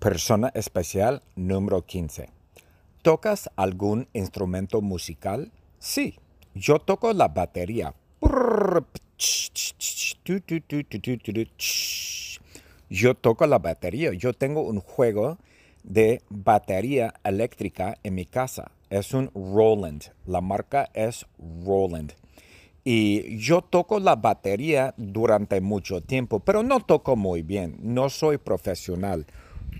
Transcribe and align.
Persona 0.00 0.50
especial 0.54 1.20
número 1.36 1.84
15. 1.84 2.30
¿Tocas 3.02 3.50
algún 3.54 4.08
instrumento 4.14 4.80
musical? 4.80 5.52
Sí, 5.78 6.14
yo 6.54 6.78
toco 6.78 7.12
la 7.12 7.28
batería. 7.28 7.92
Yo 12.88 13.14
toco 13.14 13.46
la 13.46 13.58
batería. 13.58 14.14
Yo 14.14 14.32
tengo 14.32 14.62
un 14.62 14.80
juego 14.80 15.36
de 15.82 16.22
batería 16.30 17.12
eléctrica 17.22 17.98
en 18.02 18.14
mi 18.14 18.24
casa. 18.24 18.70
Es 18.88 19.12
un 19.12 19.30
Roland. 19.34 20.04
La 20.24 20.40
marca 20.40 20.88
es 20.94 21.26
Roland. 21.62 22.14
Y 22.84 23.36
yo 23.36 23.60
toco 23.60 24.00
la 24.00 24.16
batería 24.16 24.94
durante 24.96 25.60
mucho 25.60 26.00
tiempo, 26.00 26.40
pero 26.40 26.62
no 26.62 26.80
toco 26.80 27.16
muy 27.16 27.42
bien. 27.42 27.76
No 27.82 28.08
soy 28.08 28.38
profesional. 28.38 29.26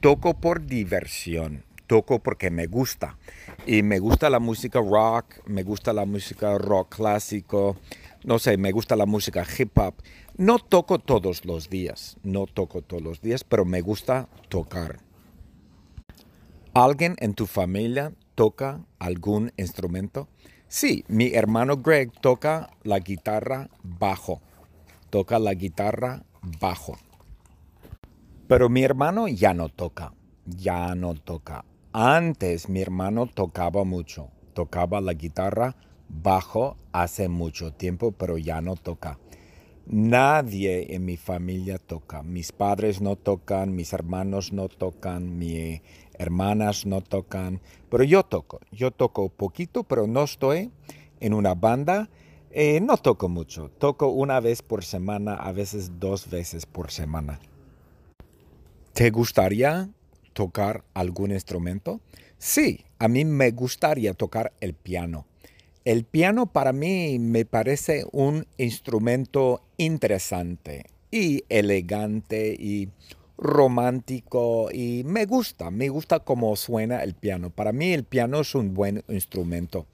Toco 0.01 0.33
por 0.33 0.65
diversión. 0.65 1.63
Toco 1.87 2.21
porque 2.21 2.51
me 2.51 2.67
gusta. 2.67 3.19
Y 3.67 3.83
me 3.83 3.99
gusta 3.99 4.31
la 4.31 4.39
música 4.39 4.81
rock, 4.81 5.47
me 5.47 5.63
gusta 5.63 5.93
la 5.93 6.07
música 6.07 6.57
rock 6.57 6.97
clásico, 6.97 7.77
no 8.25 8.39
sé, 8.39 8.57
me 8.57 8.73
gusta 8.73 8.97
la 8.97 9.05
música 9.05 9.45
hip 9.59 9.77
hop. 9.77 9.95
No 10.39 10.59
toco 10.59 11.01
todos 11.01 11.45
los 11.45 11.69
días, 11.69 12.17
no 12.23 12.47
toco 12.47 12.81
todos 12.81 13.03
los 13.03 13.21
días, 13.21 13.45
pero 13.45 13.67
me 13.67 13.83
gusta 13.83 14.29
tocar. 14.49 15.01
¿Alguien 16.73 17.17
en 17.19 17.35
tu 17.35 17.47
familia 17.47 18.15
toca 18.35 18.81
algún 18.99 19.53
instrumento? 19.59 20.29
Sí, 20.69 21.05
mi 21.09 21.35
hermano 21.35 21.77
Greg 21.77 22.11
toca 22.23 22.71
la 22.85 23.01
guitarra 23.01 23.69
bajo. 23.83 24.41
Toca 25.11 25.39
la 25.39 25.53
guitarra 25.53 26.25
bajo. 26.59 26.97
Pero 28.51 28.69
mi 28.69 28.83
hermano 28.83 29.29
ya 29.29 29.55
no 29.55 29.69
toca. 29.69 30.13
Ya 30.45 30.97
no 30.97 31.15
toca. 31.15 31.65
Antes 31.93 32.69
mi 32.69 32.81
hermano 32.81 33.29
tocaba 33.29 33.85
mucho. 33.85 34.31
Tocaba 34.55 35.01
la 35.01 35.15
guitarra 35.15 35.77
bajo 36.09 36.77
hace 36.91 37.29
mucho 37.29 37.73
tiempo, 37.73 38.11
pero 38.11 38.39
ya 38.39 38.61
no 38.61 38.75
toca. 38.75 39.21
Nadie 39.87 40.97
en 40.97 41.05
mi 41.05 41.17
familia 41.17 41.79
toca. 41.79 42.25
Mis 42.25 42.51
padres 42.51 43.01
no 43.01 43.15
tocan, 43.15 43.77
mis 43.77 43.93
hermanos 43.93 44.53
no 44.53 44.69
tocan, 44.69 45.39
mis 45.39 45.83
hermanas 46.19 46.87
no 46.87 47.03
tocan, 47.03 47.61
pero 47.89 48.03
yo 48.03 48.25
toco. 48.25 48.59
Yo 48.73 48.91
toco 48.91 49.29
poquito, 49.29 49.85
pero 49.85 50.09
no 50.09 50.25
estoy 50.25 50.73
en 51.21 51.35
una 51.35 51.55
banda. 51.55 52.11
Eh, 52.51 52.81
no 52.81 52.97
toco 52.97 53.29
mucho. 53.29 53.71
Toco 53.79 54.09
una 54.09 54.41
vez 54.41 54.61
por 54.61 54.83
semana, 54.83 55.35
a 55.35 55.53
veces 55.53 56.01
dos 56.01 56.29
veces 56.29 56.67
por 56.67 56.91
semana. 56.91 57.39
¿Te 58.93 59.11
gustaría 59.11 59.89
tocar 60.33 60.85
algún 60.95 61.31
instrumento? 61.31 62.01
Sí, 62.39 62.85
a 62.99 63.09
mí 63.09 63.25
me 63.25 63.51
gustaría 63.53 64.15
tocar 64.15 64.53
el 64.61 64.75
piano. 64.75 65.27
El 65.85 66.05
piano 66.05 66.47
para 66.47 66.73
mí 66.73 67.19
me 67.19 67.45
parece 67.45 68.05
un 68.13 68.47
instrumento 68.59 69.63
interesante 69.79 70.85
y 71.11 71.45
elegante 71.49 72.55
y 72.59 72.91
romántico 73.39 74.71
y 74.71 75.03
me 75.05 75.25
gusta, 75.25 75.71
me 75.71 75.89
gusta 75.89 76.21
cómo 76.21 76.55
suena 76.57 77.03
el 77.03 77.15
piano. 77.15 77.51
Para 77.51 77.73
mí 77.73 77.93
el 77.93 78.05
piano 78.05 78.41
es 78.41 78.55
un 78.55 78.75
buen 78.75 79.03
instrumento 79.09 79.87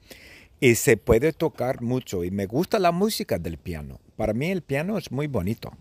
y 0.59 0.75
se 0.75 0.97
puede 0.97 1.33
tocar 1.33 1.81
mucho 1.81 2.23
y 2.23 2.31
me 2.31 2.45
gusta 2.45 2.79
la 2.79 2.91
música 2.91 3.39
del 3.39 3.57
piano. 3.57 3.99
Para 4.17 4.33
mí 4.33 4.51
el 4.51 4.63
piano 4.63 4.97
es 4.97 5.11
muy 5.11 5.27
bonito. 5.27 5.71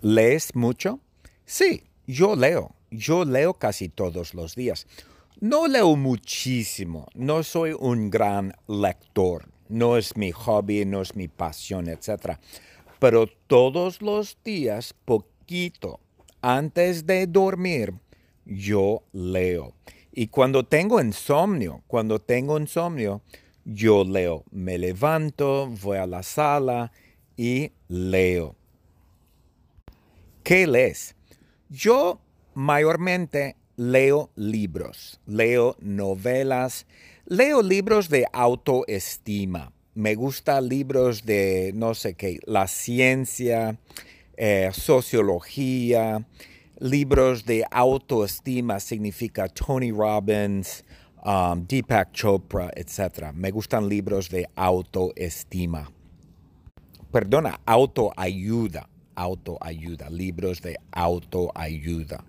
¿Lees 0.00 0.54
mucho? 0.54 1.00
Sí, 1.46 1.84
yo 2.06 2.34
leo. 2.36 2.74
Yo 2.90 3.24
leo 3.24 3.54
casi 3.54 3.88
todos 3.88 4.34
los 4.34 4.54
días. 4.54 4.86
No 5.40 5.68
leo 5.68 5.96
muchísimo, 5.96 7.06
no 7.14 7.42
soy 7.42 7.76
un 7.78 8.08
gran 8.08 8.54
lector, 8.66 9.48
no 9.68 9.98
es 9.98 10.16
mi 10.16 10.32
hobby, 10.32 10.86
no 10.86 11.02
es 11.02 11.14
mi 11.14 11.28
pasión, 11.28 11.88
etc. 11.88 12.38
Pero 12.98 13.26
todos 13.46 14.00
los 14.00 14.38
días, 14.42 14.94
poquito, 15.04 16.00
antes 16.40 17.06
de 17.06 17.26
dormir, 17.26 17.92
yo 18.46 19.02
leo. 19.12 19.74
Y 20.10 20.28
cuando 20.28 20.64
tengo 20.64 21.02
insomnio, 21.02 21.82
cuando 21.86 22.18
tengo 22.18 22.58
insomnio, 22.58 23.20
yo 23.66 24.04
leo. 24.04 24.44
Me 24.50 24.78
levanto, 24.78 25.68
voy 25.82 25.98
a 25.98 26.06
la 26.06 26.22
sala 26.22 26.92
y 27.36 27.72
leo. 27.88 28.56
¿Qué 30.42 30.66
lees? 30.66 31.15
Yo 31.68 32.20
mayormente 32.54 33.56
leo 33.76 34.30
libros, 34.36 35.20
leo 35.26 35.76
novelas, 35.80 36.86
leo 37.26 37.60
libros 37.60 38.08
de 38.08 38.24
autoestima. 38.32 39.72
Me 39.94 40.14
gustan 40.14 40.68
libros 40.68 41.24
de, 41.24 41.72
no 41.74 41.94
sé 41.94 42.14
qué, 42.14 42.38
la 42.46 42.68
ciencia, 42.68 43.78
eh, 44.36 44.70
sociología, 44.72 46.24
libros 46.78 47.44
de 47.44 47.64
autoestima 47.68 48.78
significa 48.78 49.48
Tony 49.48 49.90
Robbins, 49.90 50.84
um, 51.24 51.66
Deepak 51.66 52.12
Chopra, 52.12 52.70
etc. 52.76 53.32
Me 53.34 53.50
gustan 53.50 53.88
libros 53.88 54.28
de 54.30 54.48
autoestima. 54.54 55.90
Perdona, 57.10 57.60
autoayuda, 57.66 58.88
autoayuda, 59.16 60.08
libros 60.10 60.62
de 60.62 60.76
autoayuda. 60.92 62.24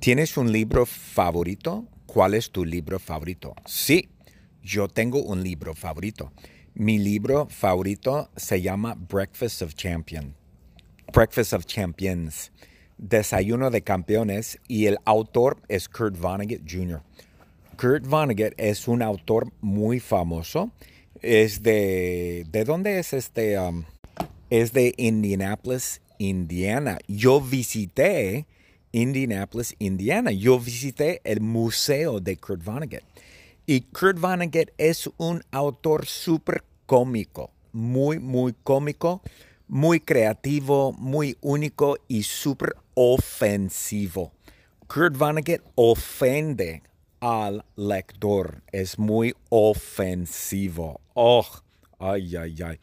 ¿Tienes 0.00 0.36
un 0.36 0.50
libro 0.50 0.86
favorito? 0.86 1.86
¿Cuál 2.06 2.34
es 2.34 2.50
tu 2.50 2.64
libro 2.64 2.98
favorito? 2.98 3.54
Sí, 3.66 4.08
yo 4.62 4.88
tengo 4.88 5.22
un 5.22 5.42
libro 5.42 5.74
favorito. 5.74 6.32
Mi 6.74 6.98
libro 6.98 7.46
favorito 7.48 8.30
se 8.36 8.62
llama 8.62 8.94
Breakfast 8.94 9.62
of 9.62 9.74
Champions. 9.74 10.34
Breakfast 11.12 11.52
of 11.52 11.66
Champions. 11.66 12.52
Desayuno 12.96 13.70
de 13.70 13.82
Campeones 13.82 14.58
y 14.68 14.86
el 14.86 14.98
autor 15.04 15.60
es 15.68 15.88
Kurt 15.88 16.18
Vonnegut 16.18 16.62
Jr. 16.70 17.02
Kurt 17.76 18.06
Vonnegut 18.06 18.54
es 18.56 18.88
un 18.88 19.02
autor 19.02 19.52
muy 19.60 20.00
famoso. 20.00 20.70
Es 21.22 21.62
de... 21.62 22.46
¿De 22.50 22.64
dónde 22.64 22.98
es 22.98 23.12
este? 23.12 23.58
Um, 23.58 23.84
es 24.50 24.72
de 24.72 24.92
Indianapolis, 24.98 26.00
Indiana. 26.18 26.98
Yo 27.08 27.40
visité 27.40 28.46
Indianapolis, 28.92 29.74
Indiana. 29.78 30.32
Yo 30.32 30.58
visité 30.58 31.20
el 31.24 31.40
museo 31.40 32.20
de 32.20 32.36
Kurt 32.36 32.62
Vonnegut. 32.64 33.02
Y 33.66 33.82
Kurt 33.92 34.18
Vonnegut 34.18 34.70
es 34.76 35.08
un 35.16 35.42
autor 35.52 36.06
súper 36.06 36.64
cómico, 36.86 37.52
muy, 37.72 38.18
muy 38.18 38.52
cómico, 38.64 39.22
muy 39.68 40.00
creativo, 40.00 40.92
muy 40.92 41.36
único 41.40 41.96
y 42.08 42.24
súper 42.24 42.74
ofensivo. 42.94 44.32
Kurt 44.88 45.16
Vonnegut 45.16 45.62
ofende 45.76 46.82
al 47.20 47.64
lector, 47.76 48.62
es 48.72 48.98
muy 48.98 49.34
ofensivo. 49.50 51.00
Oh, 51.14 51.46
ay, 52.00 52.34
ay, 52.36 52.56
ay. 52.64 52.78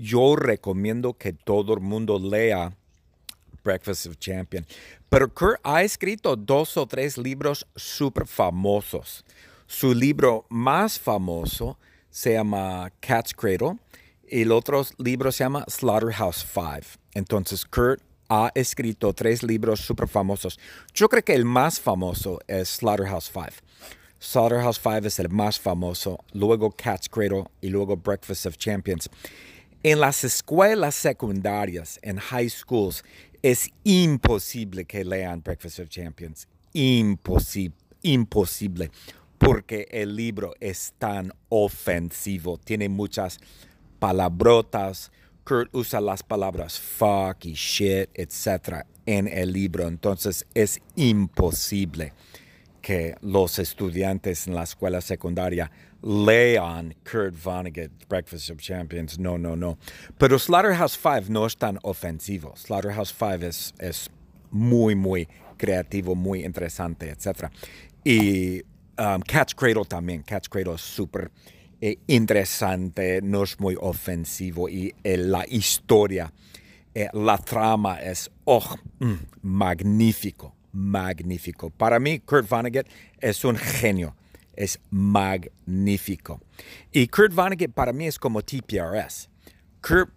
Yo 0.00 0.36
recomiendo 0.36 1.14
que 1.14 1.32
todo 1.32 1.74
el 1.74 1.80
mundo 1.80 2.20
lea 2.20 2.72
Breakfast 3.64 4.06
of 4.06 4.16
Champions. 4.18 4.68
Pero 5.08 5.28
Kurt 5.28 5.58
ha 5.64 5.82
escrito 5.82 6.36
dos 6.36 6.76
o 6.76 6.86
tres 6.86 7.18
libros 7.18 7.66
súper 7.74 8.24
famosos. 8.26 9.24
Su 9.66 9.92
libro 9.92 10.46
más 10.50 11.00
famoso 11.00 11.78
se 12.10 12.34
llama 12.34 12.92
Cat's 13.00 13.34
Cradle 13.34 13.78
y 14.28 14.42
el 14.42 14.52
otro 14.52 14.86
libro 14.98 15.32
se 15.32 15.42
llama 15.42 15.64
Slaughterhouse 15.66 16.44
Five. 16.44 16.84
Entonces 17.14 17.64
Kurt 17.64 18.00
ha 18.28 18.52
escrito 18.54 19.12
tres 19.12 19.42
libros 19.42 19.80
súper 19.80 20.06
famosos. 20.06 20.60
Yo 20.94 21.08
creo 21.08 21.24
que 21.24 21.34
el 21.34 21.44
más 21.44 21.80
famoso 21.80 22.38
es 22.46 22.68
Slaughterhouse 22.68 23.28
Five. 23.28 23.54
Slaughterhouse 24.20 24.78
Five 24.78 25.08
es 25.08 25.18
el 25.18 25.28
más 25.28 25.58
famoso, 25.58 26.18
luego 26.32 26.70
Cat's 26.70 27.08
Cradle 27.08 27.46
y 27.60 27.68
luego 27.68 27.96
Breakfast 27.96 28.46
of 28.46 28.56
Champions. 28.56 29.10
En 29.84 30.00
las 30.00 30.24
escuelas 30.24 30.96
secundarias, 30.96 32.00
en 32.02 32.18
high 32.18 32.50
schools, 32.50 33.04
es 33.42 33.70
imposible 33.84 34.84
que 34.84 35.04
lean 35.04 35.40
Breakfast 35.40 35.78
of 35.78 35.88
Champions. 35.88 36.48
Imposible, 36.72 37.76
imposible. 38.02 38.90
Porque 39.38 39.86
el 39.92 40.16
libro 40.16 40.52
es 40.58 40.94
tan 40.98 41.32
ofensivo. 41.48 42.58
Tiene 42.58 42.88
muchas 42.88 43.38
palabrotas. 44.00 45.12
Kurt 45.44 45.72
usa 45.72 46.00
las 46.00 46.24
palabras 46.24 46.80
fuck 46.80 47.44
y 47.44 47.54
shit, 47.54 48.10
etc. 48.14 48.84
en 49.06 49.28
el 49.28 49.52
libro. 49.52 49.86
Entonces 49.86 50.44
es 50.54 50.80
imposible 50.96 52.14
que 52.88 53.14
los 53.20 53.58
estudiantes 53.58 54.46
en 54.46 54.54
la 54.54 54.62
escuela 54.62 55.02
secundaria 55.02 55.70
lean 56.00 56.94
Kurt 57.04 57.34
Vonnegut, 57.34 57.90
Breakfast 58.08 58.48
of 58.48 58.62
Champions. 58.62 59.18
No, 59.18 59.36
no, 59.36 59.54
no. 59.54 59.76
Pero 60.16 60.38
Slaughterhouse 60.38 60.96
5 60.96 61.26
no 61.28 61.44
es 61.44 61.58
tan 61.58 61.78
ofensivo. 61.82 62.54
Slaughterhouse 62.56 63.12
5 63.12 63.44
es, 63.44 63.74
es 63.78 64.08
muy, 64.50 64.94
muy 64.94 65.28
creativo, 65.58 66.14
muy 66.14 66.46
interesante, 66.46 67.10
etc. 67.10 67.50
Y 68.04 68.62
um, 68.96 69.20
Catch 69.20 69.54
Cradle 69.54 69.84
también. 69.84 70.22
Catch 70.22 70.48
Cradle 70.48 70.76
es 70.76 70.80
súper 70.80 71.30
eh, 71.82 71.98
interesante, 72.06 73.20
no 73.20 73.42
es 73.42 73.60
muy 73.60 73.76
ofensivo 73.78 74.66
y 74.66 74.94
eh, 75.04 75.18
la 75.18 75.44
historia, 75.46 76.32
eh, 76.94 77.08
la 77.12 77.36
trama 77.36 78.00
es 78.00 78.30
oh, 78.46 78.64
mm, 79.00 79.14
magnífico, 79.42 80.54
magnífico. 80.72 81.70
Para 81.70 81.98
mí, 82.00 82.20
Kurt 82.20 82.48
Vonnegut 82.48 82.86
es 83.20 83.44
un 83.44 83.56
genio, 83.56 84.14
es 84.54 84.80
magnífico. 84.90 86.40
Y 86.92 87.08
Kurt 87.08 87.34
Vonnegut 87.34 87.72
para 87.72 87.92
mí 87.92 88.06
es 88.06 88.18
como 88.18 88.42
TPRS. 88.42 89.28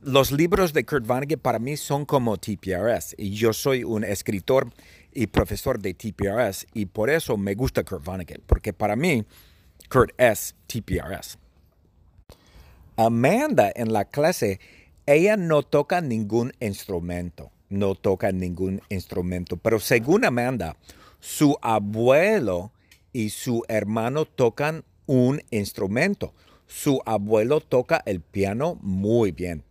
los 0.01 0.31
libros 0.31 0.73
de 0.73 0.85
Kurt 0.85 1.05
Vonnegut 1.05 1.41
para 1.41 1.59
mí 1.59 1.77
son 1.77 2.05
como 2.05 2.37
TPRS 2.37 3.15
y 3.17 3.31
yo 3.31 3.53
soy 3.53 3.83
un 3.83 4.03
escritor 4.03 4.71
y 5.13 5.27
profesor 5.27 5.79
de 5.79 5.93
TPRS 5.93 6.67
y 6.73 6.85
por 6.85 7.09
eso 7.09 7.37
me 7.37 7.55
gusta 7.55 7.83
Kurt 7.83 8.03
Vonnegut, 8.03 8.41
porque 8.45 8.73
para 8.73 8.95
mí 8.95 9.25
Kurt 9.89 10.11
es 10.17 10.55
TPRS. 10.67 11.37
Amanda 12.97 13.71
en 13.73 13.93
la 13.93 14.05
clase, 14.05 14.59
ella 15.05 15.37
no 15.37 15.63
toca 15.63 16.01
ningún 16.01 16.53
instrumento, 16.59 17.51
no 17.71 17.95
toca 17.95 18.31
ningún 18.31 18.81
instrumento, 18.89 19.57
pero 19.57 19.79
según 19.79 20.25
Amanda, 20.25 20.77
su 21.19 21.57
abuelo 21.61 22.71
y 23.13 23.29
su 23.29 23.63
hermano 23.67 24.25
tocan 24.25 24.83
un 25.05 25.41
instrumento. 25.49 26.33
Su 26.67 27.01
abuelo 27.05 27.59
toca 27.59 28.01
el 28.05 28.21
piano 28.21 28.77
muy 28.81 29.31
bien 29.31 29.63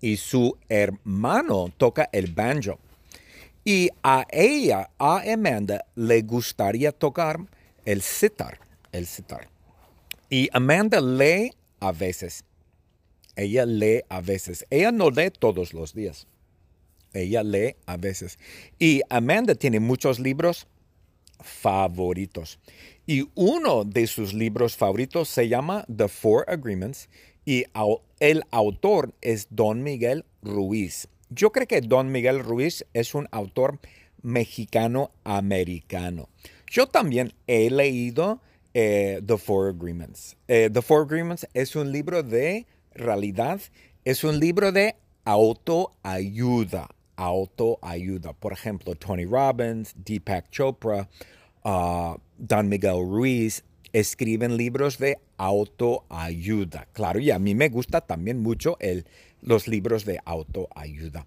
y 0.00 0.16
su 0.16 0.56
hermano 0.68 1.72
toca 1.76 2.08
el 2.12 2.32
banjo. 2.32 2.78
Y 3.64 3.90
a 4.02 4.26
ella, 4.30 4.90
a 4.98 5.22
Amanda, 5.30 5.84
le 5.94 6.22
gustaría 6.22 6.92
tocar 6.92 7.38
el 7.84 8.00
sitar, 8.00 8.58
el 8.92 9.06
sitar. 9.06 9.48
Y 10.30 10.48
Amanda 10.52 11.00
lee 11.00 11.52
a 11.80 11.92
veces. 11.92 12.44
Ella 13.36 13.66
lee 13.66 14.02
a 14.08 14.20
veces. 14.20 14.64
Ella 14.70 14.92
no 14.92 15.10
lee 15.10 15.30
todos 15.30 15.74
los 15.74 15.94
días. 15.94 16.26
Ella 17.12 17.42
lee 17.42 17.76
a 17.86 17.96
veces. 17.96 18.38
Y 18.78 19.02
Amanda 19.08 19.54
tiene 19.54 19.80
muchos 19.80 20.18
libros 20.18 20.66
favoritos. 21.42 22.58
Y 23.06 23.28
uno 23.34 23.84
de 23.84 24.06
sus 24.06 24.34
libros 24.34 24.76
favoritos 24.76 25.28
se 25.28 25.48
llama 25.48 25.84
The 25.94 26.08
Four 26.08 26.44
Agreements 26.48 27.08
y 27.44 27.64
el 28.20 28.44
autor 28.50 29.14
es 29.20 29.48
Don 29.50 29.82
Miguel 29.82 30.24
Ruiz. 30.42 31.08
Yo 31.30 31.52
creo 31.52 31.66
que 31.66 31.80
Don 31.80 32.12
Miguel 32.12 32.40
Ruiz 32.40 32.84
es 32.92 33.14
un 33.14 33.28
autor 33.30 33.80
mexicano-americano. 34.22 36.28
Yo 36.70 36.86
también 36.86 37.32
he 37.46 37.70
leído 37.70 38.40
eh, 38.74 39.22
The 39.26 39.38
Four 39.38 39.70
Agreements. 39.70 40.36
Eh, 40.46 40.68
The 40.72 40.82
Four 40.82 41.06
Agreements 41.06 41.48
es 41.54 41.74
un 41.74 41.90
libro 41.90 42.22
de 42.22 42.66
realidad, 42.94 43.60
es 44.04 44.22
un 44.22 44.38
libro 44.38 44.70
de 44.70 44.94
autoayuda. 45.24 46.88
Autoayuda. 47.20 48.32
Por 48.32 48.52
ejemplo, 48.52 48.94
Tony 48.94 49.24
Robbins, 49.24 49.94
Deepak 49.96 50.50
Chopra, 50.50 51.08
uh, 51.64 52.16
Don 52.38 52.68
Miguel 52.68 53.04
Ruiz 53.06 53.62
escriben 53.92 54.56
libros 54.56 54.98
de 54.98 55.18
autoayuda. 55.36 56.86
Claro, 56.92 57.18
y 57.20 57.30
a 57.30 57.38
mí 57.38 57.54
me 57.54 57.68
gusta 57.68 58.00
también 58.00 58.40
mucho 58.42 58.76
el, 58.80 59.06
los 59.42 59.68
libros 59.68 60.04
de 60.04 60.20
autoayuda. 60.24 61.26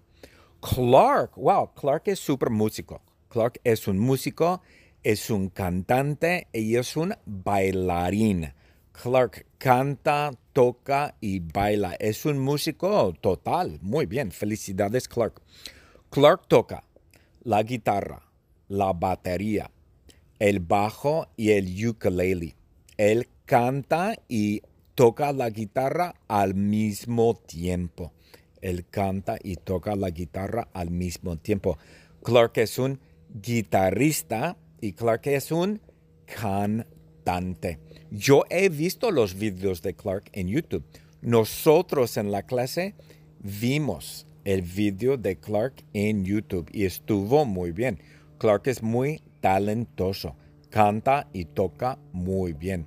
Clark, 0.60 1.36
wow, 1.36 1.72
Clark 1.74 2.02
es 2.06 2.18
súper 2.18 2.50
músico. 2.50 3.02
Clark 3.28 3.60
es 3.64 3.86
un 3.86 3.98
músico 3.98 4.62
es 5.04 5.28
un 5.28 5.50
cantante 5.50 6.48
y 6.52 6.76
es 6.76 6.96
un 6.96 7.14
bailarín. 7.26 8.54
Clark 8.92 9.44
canta, 9.58 10.30
toca 10.54 11.14
y 11.20 11.40
baila. 11.40 11.94
Es 12.00 12.24
un 12.24 12.38
músico 12.38 13.12
total. 13.20 13.78
Muy 13.82 14.06
bien. 14.06 14.32
Felicidades, 14.32 15.06
Clark. 15.06 15.42
Clark 16.14 16.46
toca 16.46 16.84
la 17.42 17.64
guitarra, 17.64 18.22
la 18.68 18.92
batería, 18.92 19.72
el 20.38 20.60
bajo 20.60 21.26
y 21.36 21.50
el 21.50 21.88
ukulele. 21.88 22.54
Él 22.96 23.26
canta 23.44 24.14
y 24.28 24.62
toca 24.94 25.32
la 25.32 25.50
guitarra 25.50 26.14
al 26.28 26.54
mismo 26.54 27.34
tiempo. 27.34 28.12
Él 28.60 28.86
canta 28.88 29.38
y 29.42 29.56
toca 29.56 29.96
la 29.96 30.10
guitarra 30.10 30.68
al 30.72 30.92
mismo 30.92 31.36
tiempo. 31.36 31.78
Clark 32.22 32.58
es 32.58 32.78
un 32.78 33.00
guitarrista 33.42 34.56
y 34.80 34.92
Clark 34.92 35.26
es 35.26 35.50
un 35.50 35.80
cantante. 36.26 37.80
Yo 38.12 38.44
he 38.50 38.68
visto 38.68 39.10
los 39.10 39.34
videos 39.34 39.82
de 39.82 39.94
Clark 39.94 40.30
en 40.32 40.46
YouTube. 40.46 40.84
Nosotros 41.22 42.16
en 42.18 42.30
la 42.30 42.44
clase 42.44 42.94
vimos 43.40 44.28
el 44.44 44.62
video 44.62 45.16
de 45.16 45.36
Clark 45.36 45.84
en 45.92 46.24
YouTube 46.24 46.68
y 46.72 46.84
estuvo 46.84 47.44
muy 47.44 47.72
bien. 47.72 47.98
Clark 48.38 48.62
es 48.66 48.82
muy 48.82 49.22
talentoso, 49.40 50.36
canta 50.70 51.28
y 51.32 51.44
toca 51.46 51.98
muy 52.12 52.52
bien. 52.52 52.86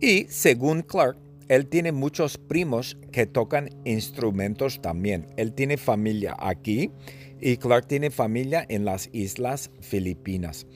Y 0.00 0.26
según 0.28 0.82
Clark, 0.82 1.18
él 1.48 1.66
tiene 1.66 1.92
muchos 1.92 2.38
primos 2.38 2.96
que 3.10 3.26
tocan 3.26 3.68
instrumentos 3.84 4.80
también. 4.80 5.26
Él 5.36 5.52
tiene 5.52 5.76
familia 5.76 6.36
aquí 6.38 6.90
y 7.40 7.56
Clark 7.56 7.86
tiene 7.86 8.10
familia 8.10 8.64
en 8.68 8.84
las 8.84 9.10
Islas 9.12 9.70
Filipinas. 9.80 10.66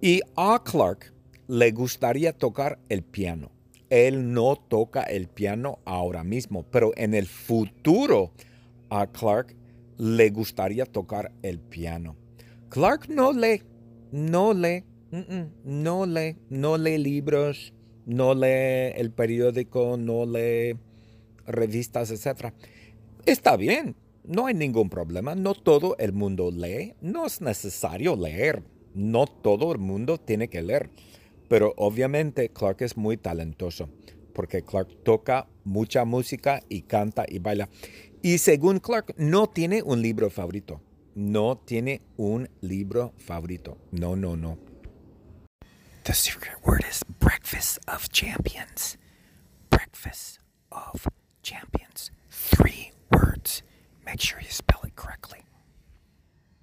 Y 0.00 0.20
a 0.36 0.62
Clark 0.64 1.12
le 1.48 1.70
gustaría 1.70 2.32
tocar 2.32 2.78
el 2.88 3.02
piano. 3.02 3.50
Él 3.88 4.32
no 4.32 4.56
toca 4.56 5.02
el 5.02 5.28
piano 5.28 5.78
ahora 5.84 6.24
mismo, 6.24 6.64
pero 6.70 6.92
en 6.96 7.14
el 7.14 7.26
futuro 7.26 8.32
a 8.90 9.06
Clark 9.06 9.54
le 9.98 10.30
gustaría 10.30 10.86
tocar 10.86 11.32
el 11.42 11.58
piano. 11.60 12.16
Clark 12.68 13.08
no 13.08 13.32
lee, 13.32 13.62
no 14.12 14.52
lee, 14.52 14.84
no 15.64 16.06
lee, 16.06 16.36
no 16.50 16.76
lee 16.76 16.98
libros, 16.98 17.72
no 18.04 18.34
lee 18.34 18.92
el 18.96 19.12
periódico, 19.12 19.96
no 19.96 20.26
lee 20.26 20.76
revistas, 21.46 22.10
etc. 22.10 22.52
Está 23.24 23.56
bien, 23.56 23.96
no 24.24 24.46
hay 24.46 24.54
ningún 24.54 24.90
problema, 24.90 25.34
no 25.34 25.54
todo 25.54 25.96
el 25.98 26.12
mundo 26.12 26.50
lee, 26.50 26.94
no 27.00 27.26
es 27.26 27.40
necesario 27.40 28.16
leer 28.16 28.62
no 28.96 29.26
todo 29.26 29.72
el 29.72 29.78
mundo 29.78 30.18
tiene 30.18 30.48
que 30.48 30.62
leer, 30.62 30.90
pero 31.48 31.74
obviamente 31.76 32.48
Clark 32.48 32.80
es 32.80 32.96
muy 32.96 33.16
talentoso 33.16 33.90
porque 34.32 34.62
Clark 34.62 34.88
toca 35.02 35.48
mucha 35.64 36.04
música 36.04 36.62
y 36.68 36.82
canta 36.82 37.24
y 37.26 37.38
baila. 37.38 37.70
Y 38.22 38.38
según 38.38 38.80
Clark, 38.80 39.14
no 39.18 39.46
tiene 39.46 39.82
un 39.82 40.02
libro 40.02 40.30
favorito. 40.30 40.80
No 41.14 41.56
tiene 41.56 42.02
un 42.16 42.48
libro 42.60 43.12
favorito. 43.18 43.78
No, 43.90 44.16
no, 44.16 44.36
no. 44.36 44.58
The 46.04 46.12
secret 46.12 46.56
word 46.64 46.84
is 46.88 47.02
breakfast 47.18 47.78
of 47.88 48.08
champions. 48.10 48.96
Breakfast 49.70 50.38
of 50.70 51.08
champions. 51.42 52.10
Three 52.30 52.92
words. 53.10 53.62
Make 54.04 54.20
sure 54.20 54.40
you 54.40 54.50
spell 54.50 54.80
it 54.84 54.94
correctly. 54.94 55.40